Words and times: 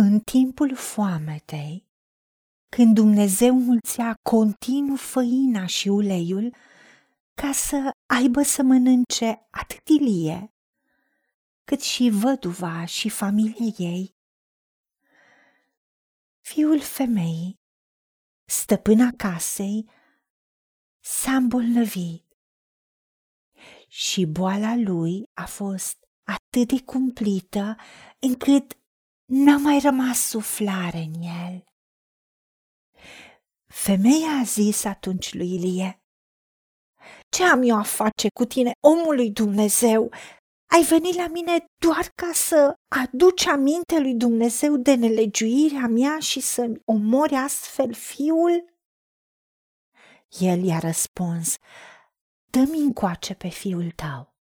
În 0.00 0.20
timpul 0.20 0.74
foametei, 0.74 1.86
când 2.68 2.94
Dumnezeu 2.94 3.54
mulțea 3.54 4.14
continuu 4.22 4.96
făina 4.96 5.66
și 5.66 5.88
uleiul, 5.88 6.54
ca 7.34 7.52
să 7.52 7.90
aibă 8.06 8.42
să 8.42 8.62
mănânce 8.62 9.46
atât 9.50 9.88
Ilie, 9.88 10.52
cât 11.64 11.80
și 11.80 12.10
văduva 12.10 12.84
și 12.84 13.08
familia 13.08 13.66
ei. 13.76 14.14
Fiul 16.40 16.80
femeii, 16.80 17.60
stăpâna 18.44 19.10
casei, 19.16 19.90
s-a 21.00 21.36
îmbolnăvit 21.36 22.24
și 23.88 24.26
boala 24.26 24.76
lui 24.76 25.28
a 25.34 25.46
fost 25.46 26.08
atât 26.22 26.68
de 26.68 26.82
cumplită 26.82 27.76
încât 28.18 28.77
n-a 29.28 29.56
mai 29.56 29.78
rămas 29.78 30.28
suflare 30.28 30.98
în 30.98 31.22
el. 31.22 31.64
Femeia 33.66 34.30
a 34.40 34.42
zis 34.42 34.84
atunci 34.84 35.34
lui 35.34 35.54
Ilie, 35.54 36.02
Ce 37.28 37.44
am 37.44 37.62
eu 37.62 37.76
a 37.76 37.82
face 37.82 38.28
cu 38.34 38.44
tine, 38.44 38.72
omului 38.80 39.30
Dumnezeu? 39.30 40.12
Ai 40.70 40.82
venit 40.82 41.14
la 41.14 41.26
mine 41.26 41.64
doar 41.82 42.08
ca 42.14 42.32
să 42.32 42.74
aduci 42.88 43.46
aminte 43.46 43.98
lui 43.98 44.14
Dumnezeu 44.14 44.76
de 44.76 44.94
nelegiuirea 44.94 45.86
mea 45.86 46.18
și 46.18 46.40
să-mi 46.40 46.80
omori 46.84 47.34
astfel 47.34 47.92
fiul? 47.92 48.74
El 50.38 50.64
i-a 50.64 50.78
răspuns, 50.78 51.56
dă-mi 52.50 52.78
încoace 52.78 53.34
pe 53.34 53.48
fiul 53.48 53.90
tău. 53.90 54.36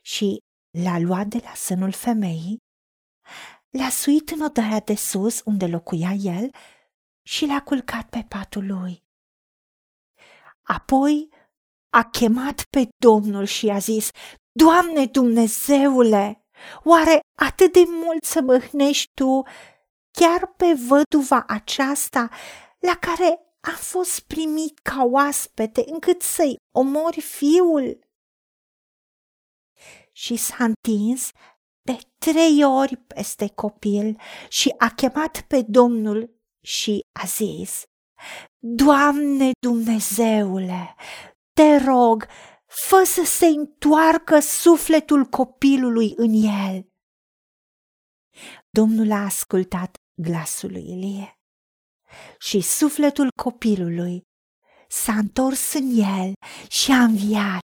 Și 0.00 0.38
l-a 0.82 0.98
luat 0.98 1.26
de 1.26 1.38
la 1.42 1.54
sânul 1.54 1.92
femeii, 1.92 2.63
l-a 3.70 3.88
suit 3.88 4.30
în 4.30 4.40
odaia 4.40 4.80
de 4.80 4.94
sus 4.94 5.42
unde 5.44 5.66
locuia 5.66 6.12
el 6.12 6.50
și 7.22 7.46
l-a 7.46 7.62
culcat 7.62 8.08
pe 8.08 8.26
patul 8.28 8.66
lui. 8.66 9.04
Apoi 10.62 11.28
a 11.90 12.04
chemat 12.04 12.64
pe 12.70 12.88
Domnul 12.96 13.44
și 13.44 13.68
a 13.68 13.78
zis, 13.78 14.10
Doamne 14.52 15.06
Dumnezeule, 15.06 16.44
oare 16.84 17.20
atât 17.38 17.72
de 17.72 17.82
mult 17.86 18.24
să 18.24 18.40
mâhnești 18.40 19.10
Tu 19.14 19.42
chiar 20.10 20.46
pe 20.46 20.66
văduva 20.86 21.44
aceasta 21.46 22.28
la 22.78 22.96
care 22.96 23.38
a 23.60 23.76
fost 23.76 24.20
primit 24.20 24.78
ca 24.78 25.04
oaspete 25.04 25.82
încât 25.86 26.22
să-i 26.22 26.56
omori 26.74 27.20
fiul? 27.20 27.98
Și 30.12 30.36
s-a 30.36 30.64
întins 30.64 31.30
de 31.84 31.98
trei 32.18 32.64
ori 32.64 32.96
peste 32.96 33.48
copil 33.48 34.20
și 34.48 34.74
a 34.78 34.88
chemat 34.88 35.40
pe 35.40 35.62
Domnul 35.68 36.40
și 36.60 37.00
a 37.22 37.26
zis, 37.26 37.82
Doamne 38.58 39.50
Dumnezeule, 39.66 40.94
te 41.52 41.76
rog, 41.76 42.26
fă 42.66 43.02
să 43.06 43.22
se 43.24 43.46
întoarcă 43.46 44.38
sufletul 44.38 45.24
copilului 45.24 46.12
în 46.16 46.32
el. 46.32 46.88
Domnul 48.70 49.12
a 49.12 49.24
ascultat 49.24 49.96
glasul 50.22 50.70
lui 50.70 50.90
Ilie 50.90 51.38
și 52.38 52.60
sufletul 52.60 53.28
copilului 53.42 54.22
s-a 54.88 55.12
întors 55.12 55.72
în 55.72 55.90
el 55.90 56.32
și 56.68 56.90
a 56.90 57.02
înviat. 57.02 57.62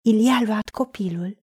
Ilie 0.00 0.30
a 0.30 0.42
luat 0.42 0.68
copilul, 0.68 1.43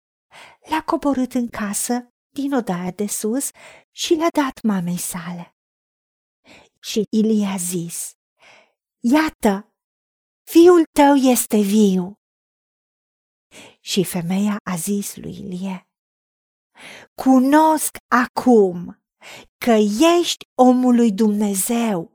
l-a 0.68 0.82
coborât 0.82 1.34
în 1.34 1.48
casă 1.48 2.08
din 2.34 2.52
odaia 2.52 2.90
de 2.90 3.06
sus 3.06 3.50
și 3.90 4.14
l-a 4.14 4.28
dat 4.32 4.62
mamei 4.62 4.98
sale. 4.98 5.54
Și 6.80 7.02
Ilie 7.10 7.46
a 7.46 7.56
zis, 7.56 8.12
Iată, 9.00 9.74
fiul 10.50 10.84
tău 10.92 11.14
este 11.14 11.56
viu. 11.60 12.14
Și 13.80 14.04
femeia 14.04 14.56
a 14.72 14.76
zis 14.76 15.16
lui 15.16 15.38
Ilie, 15.38 15.88
Cunosc 17.14 17.96
acum 18.08 19.02
că 19.64 19.70
ești 20.18 20.44
omul 20.54 20.94
lui 20.94 21.12
Dumnezeu 21.12 22.12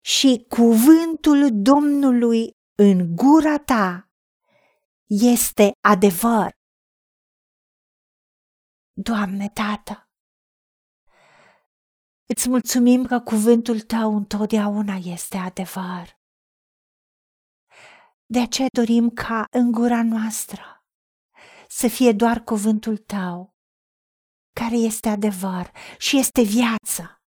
și 0.00 0.44
cuvântul 0.48 1.48
Domnului 1.52 2.50
în 2.74 3.16
gura 3.16 3.58
ta 3.58 4.08
este 5.06 5.70
adevăr. 5.80 6.57
Doamne, 9.00 9.48
Tată, 9.48 10.08
îți 12.26 12.48
mulțumim 12.48 13.06
că 13.06 13.20
cuvântul 13.20 13.80
Tău 13.80 14.16
întotdeauna 14.16 14.94
este 14.94 15.36
adevăr. 15.36 16.20
De 18.26 18.40
aceea 18.40 18.68
dorim 18.72 19.10
ca 19.10 19.44
în 19.50 19.70
gura 19.70 20.02
noastră 20.02 20.84
să 21.68 21.88
fie 21.88 22.12
doar 22.12 22.40
cuvântul 22.40 22.96
Tău, 22.96 23.56
care 24.52 24.76
este 24.76 25.08
adevăr 25.08 25.70
și 25.98 26.18
este 26.18 26.42
viață. 26.42 27.22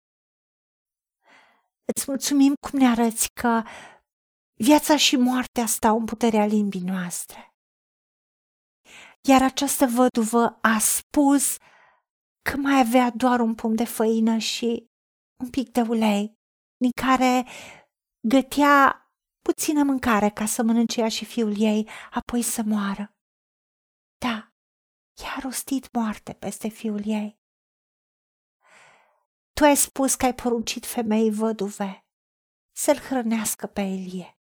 Îți 1.93 2.05
mulțumim 2.07 2.53
cum 2.59 2.79
ne 2.79 2.87
arăți 2.87 3.27
că 3.41 3.63
viața 4.53 4.97
și 4.97 5.15
moartea 5.15 5.65
stau 5.65 5.97
în 5.97 6.05
puterea 6.05 6.45
limbii 6.45 6.81
noastre. 6.81 7.50
Iar 9.27 9.41
această 9.41 9.85
văduvă 9.85 10.57
a 10.61 10.77
spus 10.79 11.57
că 12.41 12.57
mai 12.57 12.79
avea 12.79 13.09
doar 13.15 13.39
un 13.39 13.55
pumn 13.55 13.75
de 13.75 13.85
făină 13.85 14.37
și 14.37 14.89
un 15.43 15.49
pic 15.49 15.69
de 15.71 15.81
ulei, 15.81 16.39
din 16.77 16.91
care 17.01 17.45
gătea 18.27 19.05
puțină 19.41 19.83
mâncare 19.83 20.29
ca 20.29 20.45
să 20.45 20.63
mănânce 20.63 21.01
ea 21.01 21.09
și 21.09 21.25
fiul 21.25 21.53
ei, 21.57 21.89
apoi 22.11 22.41
să 22.41 22.61
moară. 22.65 23.15
Da, 24.17 24.53
i-a 25.23 25.39
rostit 25.41 25.91
moarte 25.91 26.33
peste 26.33 26.67
fiul 26.67 27.01
ei. 27.05 27.39
Tu 29.53 29.63
ai 29.63 29.75
spus 29.75 30.15
că 30.15 30.25
ai 30.25 30.33
poruncit 30.33 30.85
femeii 30.85 31.31
văduve 31.31 32.05
să-l 32.75 32.97
hrănească 32.97 33.67
pe 33.67 33.81
Elie. 33.81 34.39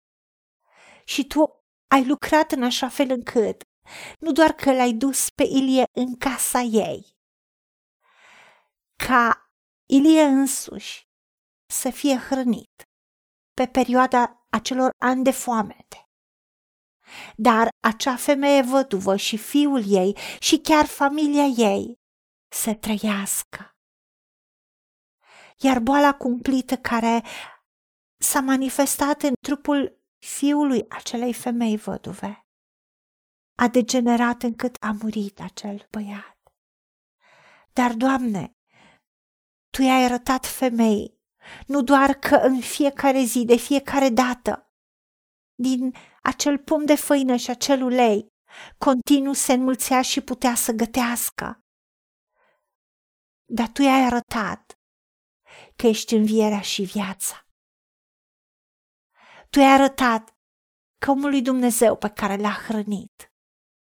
Și 1.04 1.26
tu 1.26 1.64
ai 1.86 2.06
lucrat 2.06 2.50
în 2.50 2.62
așa 2.62 2.88
fel 2.88 3.10
încât 3.10 3.62
nu 4.19 4.33
doar 4.33 4.53
că 4.53 4.73
l-ai 4.73 4.93
dus 4.93 5.31
pe 5.31 5.43
Ilie 5.43 5.84
în 5.93 6.17
casa 6.17 6.61
ei, 6.61 7.17
ca 9.06 9.51
Ilie 9.87 10.23
însuși 10.23 11.09
să 11.73 11.91
fie 11.91 12.17
hrănit 12.17 12.83
pe 13.55 13.67
perioada 13.67 14.47
acelor 14.51 14.91
ani 14.99 15.25
de 15.25 15.31
foamete. 15.31 16.05
Dar 17.37 17.69
acea 17.81 18.17
femeie 18.17 18.62
văduvă 18.62 19.17
și 19.17 19.37
fiul 19.37 19.83
ei 19.87 20.17
și 20.39 20.59
chiar 20.59 20.87
familia 20.87 21.45
ei 21.45 21.99
să 22.53 22.75
trăiască. 22.75 23.71
Iar 25.59 25.78
boala 25.78 26.15
cumplită 26.15 26.77
care 26.77 27.22
s-a 28.21 28.41
manifestat 28.41 29.22
în 29.22 29.33
trupul 29.41 30.01
fiului 30.19 30.84
acelei 30.89 31.33
femei 31.33 31.77
văduve 31.77 32.40
a 33.60 33.69
degenerat 33.69 34.43
încât 34.43 34.76
a 34.81 34.91
murit 35.03 35.41
acel 35.41 35.87
băiat. 35.91 36.38
Dar, 37.72 37.94
Doamne, 37.94 38.56
Tu 39.71 39.82
i-ai 39.82 40.04
arătat 40.04 40.47
femei, 40.47 41.19
nu 41.66 41.82
doar 41.82 42.15
că 42.15 42.34
în 42.34 42.60
fiecare 42.60 43.22
zi, 43.22 43.44
de 43.44 43.56
fiecare 43.56 44.09
dată, 44.09 44.72
din 45.54 45.94
acel 46.22 46.59
pom 46.59 46.84
de 46.84 46.94
făină 46.94 47.37
și 47.37 47.50
acel 47.50 47.82
ulei, 47.82 48.26
continuu 48.78 49.32
se 49.32 49.53
înmulțea 49.53 50.03
și 50.03 50.21
putea 50.21 50.54
să 50.54 50.72
gătească. 50.72 51.60
Dar 53.44 53.68
Tu 53.68 53.83
i-ai 53.83 54.04
arătat 54.04 54.78
că 55.77 55.86
ești 55.86 56.15
învierea 56.15 56.60
și 56.60 56.83
viața. 56.83 57.47
Tu 59.51 59.59
i-ai 59.59 59.72
arătat 59.72 60.34
că 60.98 61.10
omul 61.10 61.30
lui 61.30 61.42
Dumnezeu 61.42 61.97
pe 61.97 62.09
care 62.09 62.36
l-a 62.36 62.53
hrănit 62.53 63.29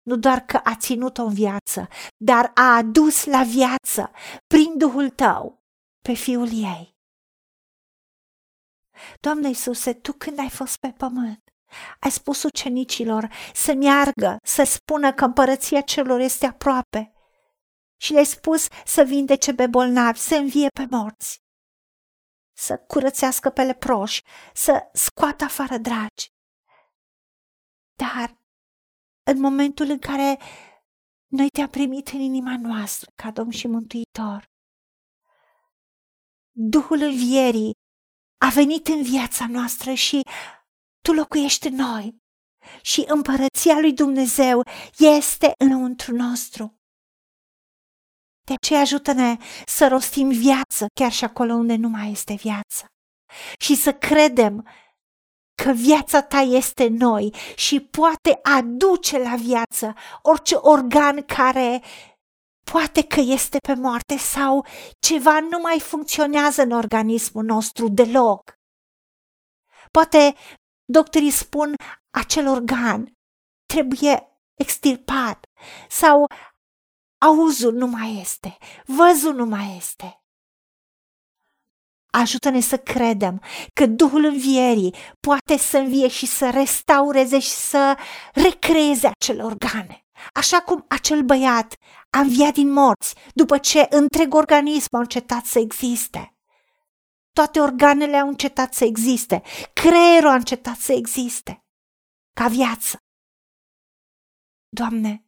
nu 0.10 0.16
doar 0.18 0.40
că 0.40 0.60
a 0.64 0.76
ținut-o 0.76 1.24
în 1.24 1.34
viață, 1.34 1.88
dar 2.18 2.52
a 2.54 2.76
adus 2.76 3.26
la 3.26 3.44
viață, 3.44 4.12
prin 4.48 4.78
Duhul 4.78 5.10
tău, 5.10 5.64
pe 6.02 6.14
fiul 6.14 6.50
ei. 6.52 6.98
Doamne 9.20 9.48
Iisuse, 9.48 9.94
Tu 9.94 10.14
când 10.14 10.40
ai 10.40 10.50
fost 10.50 10.78
pe 10.78 10.92
pământ, 10.98 11.44
ai 12.00 12.12
spus 12.12 12.44
ucenicilor 12.44 13.34
să 13.54 13.74
meargă, 13.74 14.38
să 14.44 14.64
spună 14.64 15.14
că 15.14 15.26
împărăția 15.26 15.82
celor 15.82 16.20
este 16.20 16.46
aproape 16.46 17.14
și 18.02 18.12
le-ai 18.12 18.26
spus 18.26 18.68
să 18.86 19.04
vindece 19.04 19.54
pe 19.54 19.68
bolnavi, 19.68 20.20
să 20.20 20.36
învie 20.36 20.68
pe 20.68 20.88
morți, 20.90 21.42
să 22.58 22.78
curățească 22.78 23.50
pe 23.50 23.64
leproși, 23.64 24.24
să 24.54 24.90
scoată 24.94 25.44
afară 25.44 25.78
dragi. 25.78 26.32
Dar 27.96 28.39
în 29.30 29.40
momentul 29.40 29.90
în 29.90 30.00
care 30.00 30.40
Noi 31.28 31.50
te-am 31.50 31.70
primit 31.70 32.08
în 32.08 32.20
inima 32.20 32.58
noastră 32.58 33.12
ca 33.16 33.32
Domn 33.32 33.52
și 33.52 33.68
Mântuitor. 33.68 34.46
Duhul 36.52 37.02
învierii 37.02 37.72
a 38.38 38.50
venit 38.50 38.88
în 38.88 39.04
viața 39.04 39.48
noastră 39.48 39.94
și 39.94 40.22
tu 41.02 41.14
locuiești 41.14 41.68
în 41.68 41.76
noi. 41.76 42.18
Și 42.82 43.04
împărăția 43.08 43.80
lui 43.80 43.94
Dumnezeu 43.94 44.64
este 44.98 45.52
înăuntru 45.58 46.16
nostru. 46.16 46.80
De 48.46 48.54
aceea 48.54 48.80
ajută-ne 48.80 49.38
să 49.66 49.88
rostim 49.88 50.30
viață 50.30 50.86
chiar 50.94 51.12
și 51.12 51.24
acolo 51.24 51.54
unde 51.54 51.76
nu 51.76 51.90
mai 51.90 52.12
este 52.12 52.34
viață. 52.34 52.86
Și 53.60 53.76
să 53.76 53.94
credem 53.94 54.68
că 55.64 55.72
viața 55.72 56.22
ta 56.22 56.38
este 56.40 56.88
noi 56.88 57.34
și 57.56 57.80
poate 57.80 58.40
aduce 58.42 59.18
la 59.18 59.36
viață 59.36 59.94
orice 60.22 60.56
organ 60.56 61.26
care 61.26 61.84
poate 62.72 63.04
că 63.04 63.20
este 63.20 63.58
pe 63.68 63.74
moarte 63.74 64.18
sau 64.18 64.66
ceva 65.00 65.40
nu 65.40 65.60
mai 65.60 65.80
funcționează 65.80 66.62
în 66.62 66.72
organismul 66.72 67.44
nostru 67.44 67.90
deloc. 67.90 68.58
Poate 69.92 70.36
doctorii 70.86 71.32
spun 71.32 71.76
acel 72.10 72.48
organ 72.48 73.14
trebuie 73.66 74.40
extirpat 74.54 75.46
sau 75.90 76.28
auzul 77.22 77.74
nu 77.74 77.88
mai 77.88 78.20
este, 78.22 78.58
văzul 78.86 79.34
nu 79.34 79.46
mai 79.46 79.76
este. 79.78 80.24
Ajută-ne 82.12 82.60
să 82.60 82.78
credem 82.78 83.42
că 83.74 83.86
Duhul 83.86 84.24
Învierii 84.26 84.96
poate 85.20 85.58
să 85.58 85.78
învie 85.78 86.08
și 86.08 86.26
să 86.26 86.50
restaureze 86.50 87.40
și 87.40 87.50
să 87.50 87.98
recreeze 88.34 89.08
acele 89.08 89.44
organe. 89.44 90.04
Așa 90.34 90.62
cum 90.62 90.86
acel 90.88 91.22
băiat 91.22 91.74
a 92.10 92.20
înviat 92.20 92.54
din 92.54 92.72
morți 92.72 93.16
după 93.34 93.58
ce 93.58 93.88
întreg 93.90 94.34
organism 94.34 94.96
a 94.96 95.00
încetat 95.00 95.46
să 95.46 95.60
existe. 95.60 96.34
Toate 97.32 97.60
organele 97.60 98.18
au 98.18 98.28
încetat 98.28 98.74
să 98.74 98.86
existe, 98.86 99.42
creierul 99.74 100.30
a 100.30 100.34
încetat 100.34 100.78
să 100.78 100.94
existe, 100.94 101.64
ca 102.34 102.48
viață. 102.48 102.98
Doamne, 104.70 105.24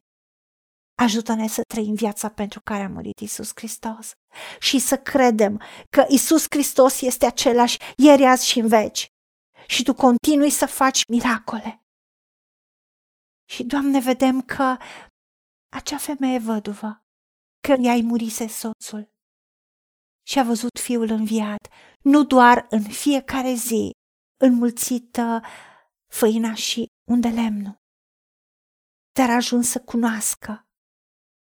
Ajută-ne 0.94 1.46
să 1.46 1.62
trăim 1.62 1.94
viața 1.94 2.28
pentru 2.28 2.60
care 2.60 2.82
a 2.82 2.88
murit 2.88 3.18
Isus 3.18 3.50
Hristos 3.54 4.12
și 4.58 4.78
să 4.78 4.98
credem 4.98 5.60
că 5.90 6.04
Isus 6.08 6.44
Hristos 6.48 7.00
este 7.00 7.26
același 7.26 7.78
ieri, 7.96 8.24
azi 8.24 8.48
și 8.48 8.58
în 8.58 8.68
veci. 8.68 9.06
Și 9.66 9.82
tu 9.82 9.94
continui 9.94 10.50
să 10.50 10.66
faci 10.66 11.00
miracole. 11.08 11.82
Și, 13.50 13.64
Doamne, 13.64 14.00
vedem 14.00 14.42
că 14.42 14.76
acea 15.76 15.96
femeie 15.96 16.38
văduvă, 16.38 17.04
că 17.60 17.76
i-ai 17.80 18.00
murise 18.00 18.46
soțul 18.46 19.12
și 20.26 20.38
a 20.38 20.42
văzut 20.42 20.78
fiul 20.80 21.10
înviat, 21.10 21.68
nu 22.02 22.24
doar 22.24 22.66
în 22.70 22.82
fiecare 22.82 23.54
zi, 23.54 23.90
înmulțită 24.40 25.42
făina 26.12 26.54
și 26.54 26.86
unde 27.10 27.28
lemnul, 27.28 27.76
dar 29.12 29.30
a 29.30 29.34
ajuns 29.34 29.68
să 29.68 29.80
cunoască 29.80 30.66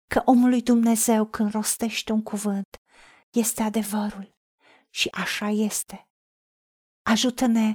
că 0.06 0.22
omul 0.24 0.48
lui 0.48 0.62
Dumnezeu 0.62 1.26
când 1.26 1.50
rostește 1.50 2.12
un 2.12 2.22
cuvânt 2.22 2.76
este 3.30 3.62
adevărul 3.62 4.36
și 4.90 5.08
așa 5.12 5.48
este. 5.48 6.08
Ajută-ne 7.02 7.74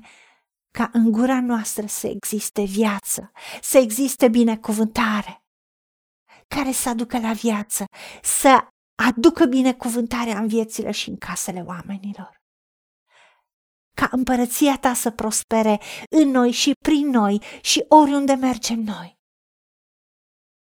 ca 0.71 0.89
în 0.93 1.11
gura 1.11 1.41
noastră 1.41 1.85
să 1.85 2.07
existe 2.07 2.63
viață, 2.63 3.31
să 3.61 3.77
existe 3.77 4.27
binecuvântare, 4.27 5.43
care 6.47 6.71
să 6.71 6.89
aducă 6.89 7.19
la 7.19 7.33
viață, 7.33 7.85
să 8.21 8.67
aducă 9.07 9.45
binecuvântarea 9.45 10.37
în 10.37 10.47
viețile 10.47 10.91
și 10.91 11.09
în 11.09 11.17
casele 11.17 11.61
oamenilor. 11.61 12.41
Ca 13.95 14.07
împărăția 14.11 14.77
ta 14.77 14.93
să 14.93 15.11
prospere 15.11 15.79
în 16.09 16.29
noi 16.29 16.51
și 16.51 16.71
prin 16.81 17.09
noi 17.09 17.43
și 17.61 17.85
oriunde 17.87 18.33
mergem 18.33 18.79
noi. 18.79 19.18